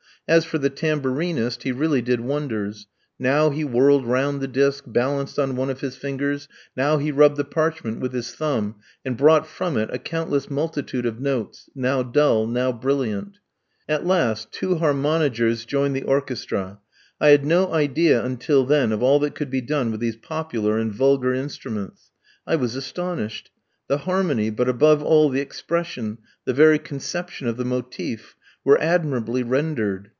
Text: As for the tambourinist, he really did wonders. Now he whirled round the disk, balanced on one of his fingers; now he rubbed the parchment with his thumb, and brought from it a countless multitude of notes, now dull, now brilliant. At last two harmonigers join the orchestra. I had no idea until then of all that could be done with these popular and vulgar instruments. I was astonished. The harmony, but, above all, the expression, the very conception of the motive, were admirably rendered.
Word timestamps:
As 0.27 0.45
for 0.45 0.57
the 0.59 0.69
tambourinist, 0.69 1.63
he 1.63 1.73
really 1.73 2.01
did 2.01 2.21
wonders. 2.21 2.87
Now 3.19 3.49
he 3.49 3.65
whirled 3.65 4.05
round 4.05 4.39
the 4.39 4.47
disk, 4.47 4.85
balanced 4.87 5.37
on 5.37 5.57
one 5.57 5.69
of 5.69 5.81
his 5.81 5.97
fingers; 5.97 6.47
now 6.77 6.99
he 6.99 7.11
rubbed 7.11 7.35
the 7.35 7.43
parchment 7.43 7.99
with 7.99 8.13
his 8.13 8.33
thumb, 8.33 8.75
and 9.03 9.17
brought 9.17 9.45
from 9.45 9.75
it 9.77 9.89
a 9.91 9.97
countless 9.99 10.49
multitude 10.49 11.05
of 11.05 11.19
notes, 11.19 11.69
now 11.75 12.01
dull, 12.01 12.47
now 12.47 12.71
brilliant. 12.71 13.39
At 13.89 14.05
last 14.05 14.53
two 14.53 14.75
harmonigers 14.75 15.65
join 15.65 15.91
the 15.91 16.03
orchestra. 16.03 16.79
I 17.19 17.29
had 17.29 17.43
no 17.43 17.73
idea 17.73 18.23
until 18.23 18.63
then 18.65 18.93
of 18.93 19.03
all 19.03 19.19
that 19.19 19.35
could 19.35 19.49
be 19.49 19.59
done 19.59 19.91
with 19.91 19.99
these 19.99 20.15
popular 20.15 20.77
and 20.77 20.93
vulgar 20.93 21.33
instruments. 21.33 22.11
I 22.47 22.55
was 22.55 22.77
astonished. 22.77 23.51
The 23.89 23.97
harmony, 24.07 24.49
but, 24.49 24.69
above 24.69 25.03
all, 25.03 25.27
the 25.27 25.41
expression, 25.41 26.19
the 26.45 26.53
very 26.53 26.79
conception 26.79 27.47
of 27.47 27.57
the 27.57 27.65
motive, 27.65 28.35
were 28.63 28.79
admirably 28.79 29.43
rendered. 29.43 30.07